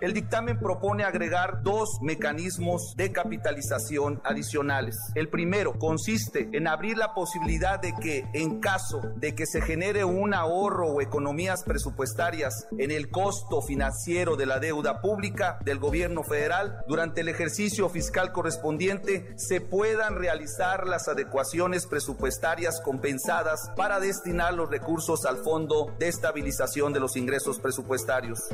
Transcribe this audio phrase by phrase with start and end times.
[0.00, 4.96] El dictamen propone agregar dos mecanismos de capitalización adicionales.
[5.16, 10.04] El primero consiste en abrir la posibilidad de que en caso de que se genere
[10.04, 16.22] un ahorro o economías presupuestarias en el costo financiero de la deuda pública del gobierno
[16.22, 24.54] federal durante el ejercicio fiscal correspondiente se puedan realizar las adecuaciones presupuestarias compensadas para destinar
[24.54, 28.48] los recursos al Fondo de Estabilización de los Ingresos Presupuestarios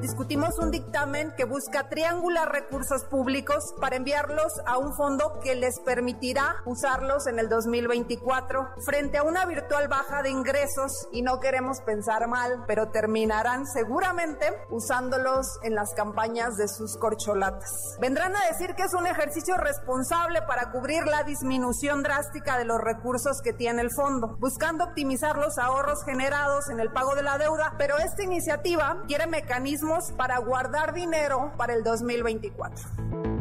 [0.00, 5.80] discutimos un dictamen que busca triangular recursos públicos para enviarlos a un fondo que les
[5.80, 11.80] permitirá usarlos en el 2024 frente a una virtual baja de ingresos y no queremos
[11.80, 17.96] pensar mal, pero terminarán seguramente usándolos en las campañas de sus corcholatas.
[18.00, 22.80] Vendrán a decir que es un ejercicio responsable para cubrir la disminución drástica de los
[22.80, 27.38] recursos que tiene el fondo, buscando optimizar los ahorros generados en el pago de la
[27.38, 33.37] deuda, pero esta iniciativa quiere mecanismos para guardar dinero para el 2024.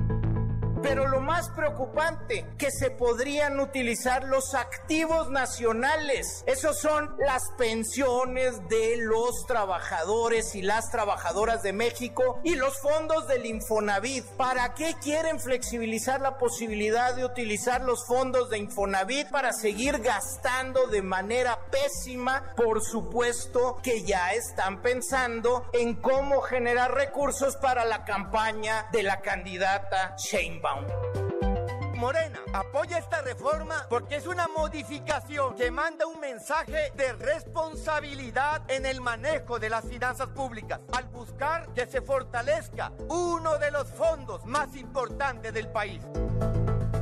[0.87, 6.45] Pero lo más preocupante, que se podrían utilizar los activos nacionales.
[6.47, 13.27] Esos son las pensiones de los trabajadores y las trabajadoras de México y los fondos
[13.27, 14.23] del Infonavit.
[14.37, 20.87] ¿Para qué quieren flexibilizar la posibilidad de utilizar los fondos de Infonavit para seguir gastando
[20.87, 22.53] de manera pésima?
[22.55, 29.19] Por supuesto que ya están pensando en cómo generar recursos para la campaña de la
[29.19, 30.76] candidata Sheinbaum.
[31.95, 38.85] Morena apoya esta reforma porque es una modificación que manda un mensaje de responsabilidad en
[38.85, 44.45] el manejo de las finanzas públicas al buscar que se fortalezca uno de los fondos
[44.45, 46.03] más importantes del país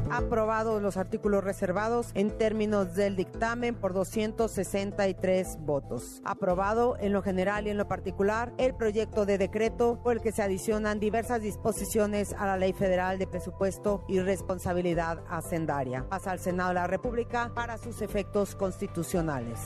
[0.09, 6.22] aprobado los artículos reservados en términos del dictamen por 263 votos.
[6.23, 10.32] Aprobado en lo general y en lo particular el proyecto de decreto por el que
[10.32, 16.08] se adicionan diversas disposiciones a la Ley Federal de Presupuesto y Responsabilidad Hacendaria.
[16.10, 19.60] Pasa al Senado de la República para sus efectos constitucionales.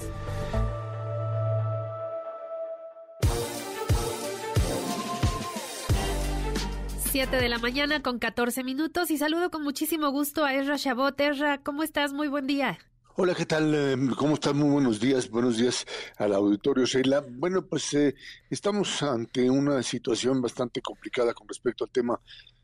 [7.11, 11.19] 7 de la mañana con 14 minutos y saludo con muchísimo gusto a Ezra Chabot.
[11.19, 12.13] Ezra, ¿cómo estás?
[12.13, 12.77] Muy buen día.
[13.15, 13.73] Hola, ¿qué tal?
[13.73, 14.57] Eh, ¿Cómo están?
[14.57, 15.27] Muy buenos días.
[15.27, 15.87] Buenos días
[16.17, 17.25] al auditorio, Sheila.
[17.27, 18.13] Bueno, pues eh,
[18.51, 22.21] estamos ante una situación bastante complicada con respecto al tema,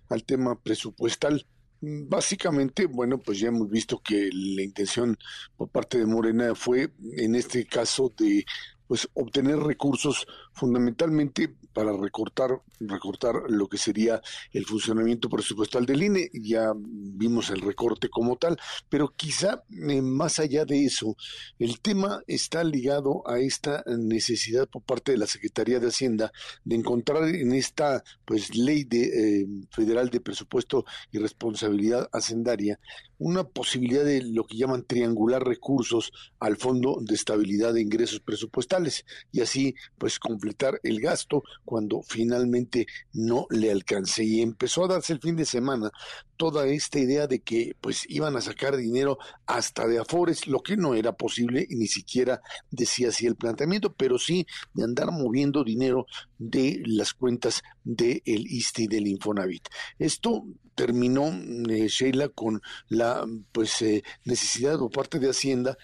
[0.09, 1.43] al tema presupuestal.
[1.81, 5.17] Básicamente, bueno, pues ya hemos visto que la intención
[5.57, 8.45] por parte de Morena fue, en este caso, de
[8.87, 14.21] pues obtener recursos fundamentalmente para recortar recortar lo que sería
[14.53, 16.29] el funcionamiento presupuestal del INE.
[16.33, 18.57] Ya vimos el recorte como tal
[18.89, 21.17] pero quizá eh, más allá de eso
[21.59, 26.31] el tema está ligado a esta necesidad por parte de la Secretaría de Hacienda
[26.63, 32.79] de encontrar en esta pues ley de eh, federal de presupuesto y responsabilidad hacendaria
[33.17, 39.05] una posibilidad de lo que llaman triangular recursos al Fondo de Estabilidad de Ingresos Presupuestales
[39.31, 44.23] y así pues completar el gasto cuando finalmente no le alcance.
[44.23, 45.91] Y empezó a darse el fin de semana
[46.37, 50.77] toda esta idea de que pues iban a sacar dinero hasta de Afores, lo que
[50.77, 55.63] no era posible y ni siquiera decía así el planteamiento, pero sí de andar moviendo
[55.63, 56.05] dinero
[56.37, 59.67] de las cuentas del el ISTE y del Infonavit.
[59.97, 61.27] Esto terminó
[61.69, 65.77] eh, Sheila con la pues eh, necesidad por parte de Hacienda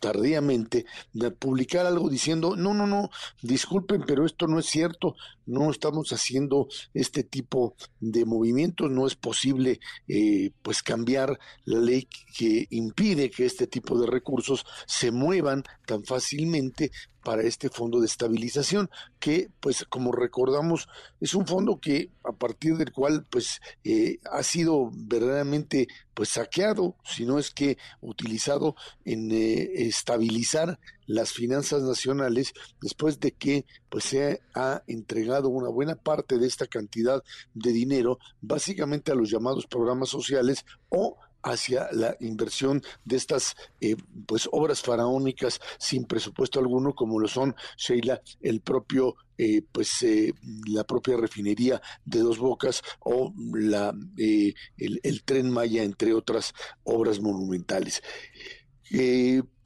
[0.00, 3.10] tardíamente de publicar algo diciendo no no no
[3.40, 5.16] disculpen pero esto no es cierto
[5.46, 12.08] no estamos haciendo este tipo de movimientos no es posible eh, pues cambiar la ley
[12.36, 16.90] que impide que este tipo de recursos se muevan tan fácilmente
[17.24, 20.88] para este fondo de estabilización que pues como recordamos
[21.20, 26.96] es un fondo que a partir del cual pues eh, ha sido verdaderamente pues saqueado
[27.04, 34.04] si no es que utilizado en eh, estabilizar las finanzas nacionales después de que pues
[34.04, 37.22] se ha entregado una buena parte de esta cantidad
[37.54, 43.96] de dinero básicamente a los llamados programas sociales o hacia la inversión de estas eh,
[44.26, 50.32] pues obras faraónicas sin presupuesto alguno como lo son Sheila el propio eh, pues eh,
[50.66, 54.54] la propia refinería de Dos Bocas o la el,
[55.02, 56.54] el, tren Maya entre otras
[56.84, 58.02] obras monumentales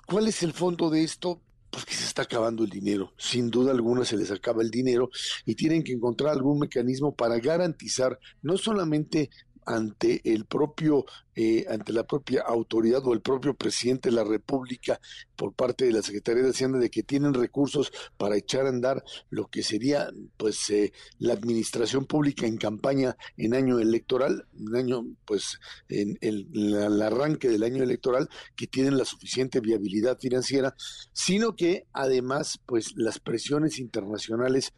[0.09, 1.43] ¿Cuál es el fondo de esto?
[1.69, 3.13] Pues que se está acabando el dinero.
[3.19, 5.11] Sin duda alguna se les acaba el dinero
[5.45, 9.29] y tienen que encontrar algún mecanismo para garantizar no solamente
[9.69, 11.05] ante el propio,
[11.37, 14.99] eh, ante la propia autoridad o el propio presidente de la República
[15.37, 19.05] por parte de la Secretaría de Hacienda de que tienen recursos para echar a andar
[19.29, 25.05] lo que sería pues eh, la administración pública en campaña en año electoral, un año
[25.27, 25.61] pues
[25.91, 30.75] en el, el arranque del año electoral que tienen la suficiente viabilidad financiera,
[31.13, 34.73] sino que además pues las presiones internacionales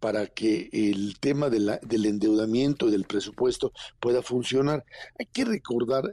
[0.00, 4.84] para que el tema de la, del endeudamiento y del presupuesto pueda funcionar.
[5.18, 6.04] Hay que recordar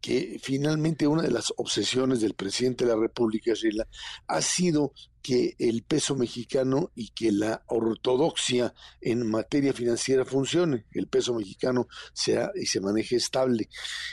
[0.00, 3.86] que finalmente una de las obsesiones del presidente de la República, Sheila,
[4.26, 11.06] ha sido que el peso mexicano y que la ortodoxia en materia financiera funcione, el
[11.06, 13.68] peso mexicano sea y se maneje estable.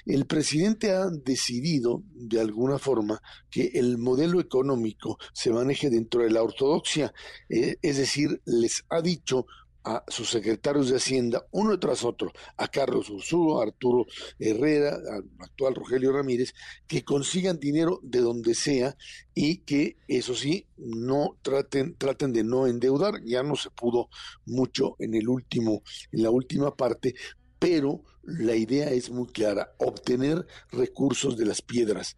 [0.05, 6.31] El presidente ha decidido de alguna forma que el modelo económico se maneje dentro de
[6.31, 7.13] la ortodoxia,
[7.49, 9.45] eh, es decir, les ha dicho
[9.83, 14.05] a sus secretarios de Hacienda, uno tras otro, a Carlos Ursúa, a Arturo
[14.37, 16.53] Herrera, al actual Rogelio Ramírez,
[16.87, 18.95] que consigan dinero de donde sea
[19.33, 23.23] y que, eso sí, no traten, traten de no endeudar.
[23.23, 24.09] Ya no se pudo
[24.45, 25.81] mucho en el último,
[26.11, 27.15] en la última parte,
[27.57, 32.15] pero la idea es muy clara, obtener recursos de las piedras,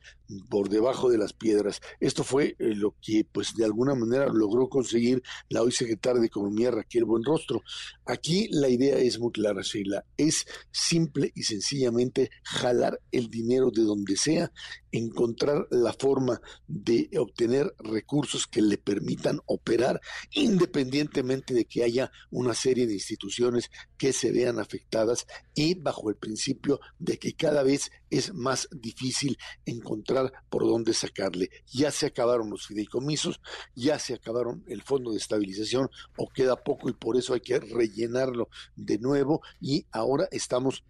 [0.49, 1.81] por debajo de las piedras.
[1.99, 6.27] Esto fue eh, lo que, pues, de alguna manera logró conseguir la hoy secretaria de
[6.27, 7.63] Economía Raquel Buenrostro.
[8.05, 10.05] Aquí la idea es muy clara, Sheila.
[10.17, 14.51] Es simple y sencillamente jalar el dinero de donde sea,
[14.91, 20.01] encontrar la forma de obtener recursos que le permitan operar,
[20.31, 26.15] independientemente de que haya una serie de instituciones que se vean afectadas y bajo el
[26.15, 31.49] principio de que cada vez es más difícil encontrar por dónde sacarle.
[31.67, 33.41] Ya se acabaron los fideicomisos,
[33.75, 37.59] ya se acabaron el fondo de estabilización o queda poco y por eso hay que
[37.59, 38.47] rellenarlo
[38.77, 40.85] de nuevo y ahora estamos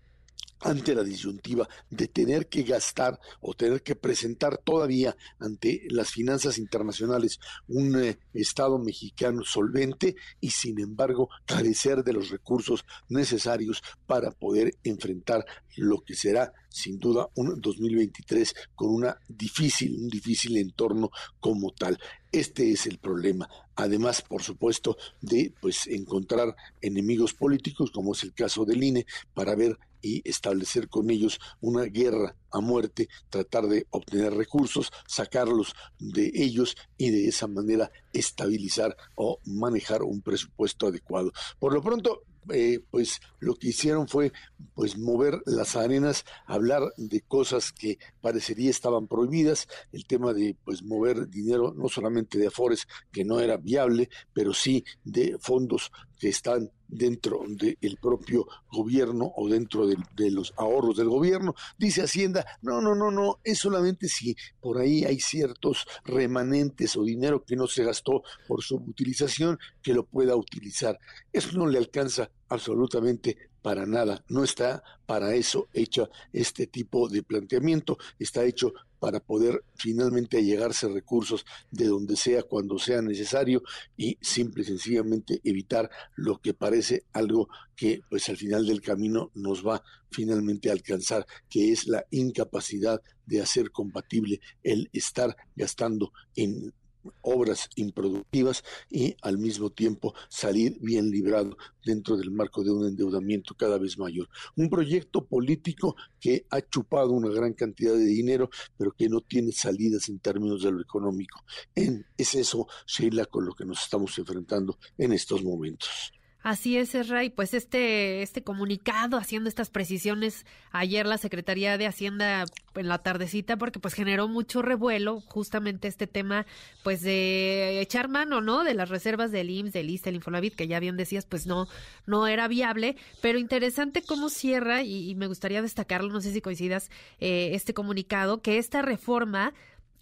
[0.61, 6.57] ante la disyuntiva de tener que gastar o tener que presentar todavía ante las finanzas
[6.57, 14.31] internacionales un eh, Estado mexicano solvente y sin embargo carecer de los recursos necesarios para
[14.31, 15.45] poder enfrentar
[15.75, 21.99] lo que será sin duda un 2023 con una difícil, un difícil entorno como tal.
[22.31, 23.49] Este es el problema.
[23.75, 29.53] Además, por supuesto, de pues encontrar enemigos políticos, como es el caso del INE, para
[29.55, 36.31] ver y establecer con ellos una guerra a muerte, tratar de obtener recursos, sacarlos de
[36.33, 41.31] ellos y de esa manera estabilizar o manejar un presupuesto adecuado.
[41.59, 44.31] Por lo pronto, eh, pues lo que hicieron fue
[44.73, 50.83] pues mover las arenas, hablar de cosas que parecería estaban prohibidas, el tema de pues
[50.83, 56.29] mover dinero no solamente de Afores, que no era viable, pero sí de fondos que
[56.29, 61.55] están dentro del propio gobierno o dentro de, de, los ahorros del gobierno.
[61.77, 67.03] Dice Hacienda, no, no, no, no, es solamente si por ahí hay ciertos remanentes o
[67.03, 70.99] dinero que no se gastó por su utilización que lo pueda utilizar.
[71.31, 77.23] Eso no le alcanza absolutamente para nada, no está para eso hecho este tipo de
[77.23, 83.63] planteamiento, está hecho para poder finalmente llegarse recursos de donde sea, cuando sea necesario
[83.95, 89.31] y simple y sencillamente evitar lo que parece algo que pues al final del camino
[89.33, 89.81] nos va
[90.11, 96.73] finalmente a alcanzar, que es la incapacidad de hacer compatible el estar gastando en
[97.21, 103.55] obras improductivas y al mismo tiempo salir bien librado dentro del marco de un endeudamiento
[103.55, 104.29] cada vez mayor.
[104.55, 109.51] Un proyecto político que ha chupado una gran cantidad de dinero, pero que no tiene
[109.51, 111.43] salidas en términos de lo económico.
[111.75, 116.11] En, es eso, Sheila, con lo que nos estamos enfrentando en estos momentos.
[116.43, 117.29] Así es, Ray.
[117.29, 122.45] Pues este, este comunicado haciendo estas precisiones ayer la Secretaría de Hacienda
[122.75, 126.47] en la tardecita, porque pues generó mucho revuelo justamente este tema,
[126.83, 128.63] pues de echar mano, ¿no?
[128.63, 131.67] De las reservas del IMSS, del ISTE, del Infonavit, que ya bien decías, pues no,
[132.07, 136.89] no era viable, pero interesante cómo cierra, y, me gustaría destacarlo, no sé si coincidas,
[137.19, 139.53] eh, este comunicado, que esta reforma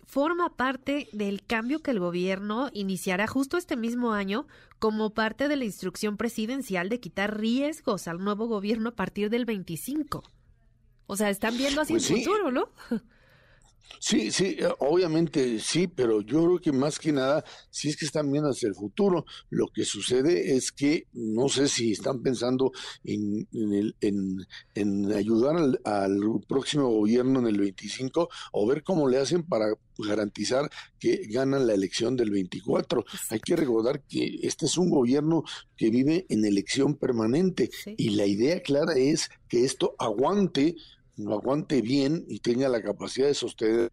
[0.10, 4.48] forma parte del cambio que el gobierno iniciará justo este mismo año
[4.80, 9.46] como parte de la instrucción presidencial de quitar riesgos al nuevo gobierno a partir del
[9.46, 10.24] 25.
[11.06, 12.70] O sea, están viendo hacia el pues futuro, ¿no?
[14.00, 18.06] Sí, sí, eh, obviamente sí, pero yo creo que más que nada, si es que
[18.06, 22.72] están viendo hacia el futuro, lo que sucede es que no sé si están pensando
[23.04, 23.48] en,
[24.02, 29.74] en, ayudar al, al, próximo gobierno en el 25 o ver cómo le hacen para
[29.98, 30.70] garantizar
[31.00, 33.04] que ganan la elección del 24.
[33.30, 35.44] Hay que recordar que este es un gobierno
[35.76, 40.76] que vive en elección permanente y la idea clara es que esto aguante
[41.20, 43.92] lo aguante bien y tenga la capacidad de sostener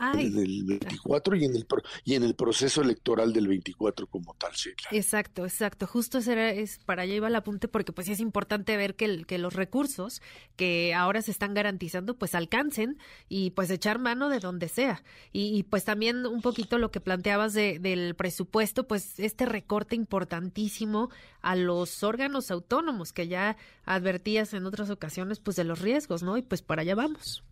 [0.00, 1.66] en el 24 y en el,
[2.04, 4.70] y en el proceso electoral del 24 como tal, sí.
[4.90, 5.86] Exacto, exacto.
[5.86, 9.38] Justo era, es para allá iba el apunte porque pues es importante ver que, que
[9.38, 10.22] los recursos
[10.56, 15.02] que ahora se están garantizando pues alcancen y pues echar mano de donde sea.
[15.32, 21.10] Y, pues también un poquito lo que planteabas de, del presupuesto, pues este recorte importantísimo
[21.40, 26.36] a los órganos autónomos que ya advertías en otras ocasiones pues de los riesgos, ¿no?
[26.36, 27.42] Y pues para allá vamos.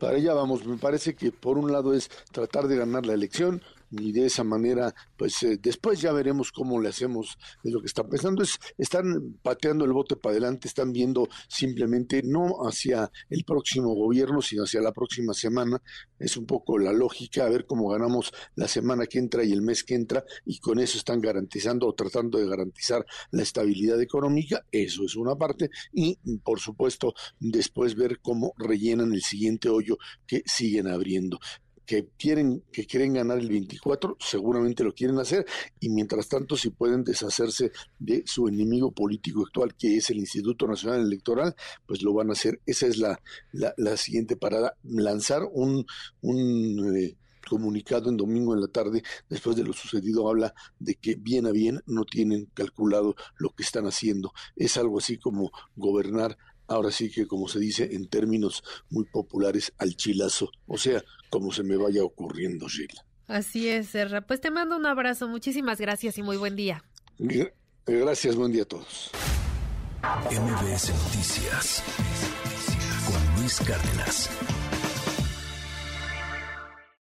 [0.00, 3.60] Para allá vamos, me parece que por un lado es tratar de ganar la elección,
[3.90, 7.86] y de esa manera, pues eh, después ya veremos cómo le hacemos de lo que
[7.86, 8.42] están pensando.
[8.42, 14.42] Es, están pateando el bote para adelante, están viendo simplemente no hacia el próximo gobierno,
[14.42, 15.82] sino hacia la próxima semana.
[16.18, 19.62] Es un poco la lógica, a ver cómo ganamos la semana que entra y el
[19.62, 24.64] mes que entra, y con eso están garantizando o tratando de garantizar la estabilidad económica.
[24.70, 30.42] Eso es una parte, y por supuesto, después ver cómo rellenan el siguiente hoyo que
[30.46, 31.40] siguen abriendo
[31.90, 35.44] que quieren, que quieren ganar el 24, seguramente lo quieren hacer,
[35.80, 40.68] y mientras tanto, si pueden deshacerse de su enemigo político actual, que es el Instituto
[40.68, 41.56] Nacional Electoral,
[41.86, 42.60] pues lo van a hacer.
[42.64, 43.20] Esa es la,
[43.50, 45.84] la, siguiente parada, lanzar un,
[46.20, 47.16] un eh,
[47.48, 51.50] comunicado en domingo en la tarde, después de lo sucedido, habla de que bien a
[51.50, 54.32] bien no tienen calculado lo que están haciendo.
[54.56, 56.36] Es algo así como gobernar
[56.70, 61.52] ahora sí que como se dice en términos muy populares, al chilazo, o sea, como
[61.52, 63.04] se me vaya ocurriendo, Sheila.
[63.26, 64.20] Así es, Serra.
[64.26, 66.82] Pues te mando un abrazo, muchísimas gracias y muy buen día.
[67.86, 69.10] Gracias, buen día a todos.
[70.02, 71.82] MBS Noticias
[73.06, 74.30] con Luis Cárdenas.